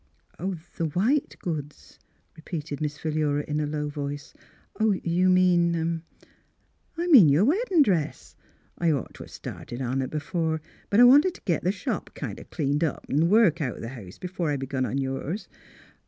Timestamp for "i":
6.97-7.05, 10.99-11.03, 14.49-14.57